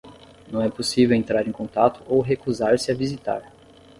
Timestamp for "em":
1.47-1.51